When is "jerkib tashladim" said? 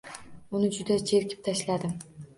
1.11-1.95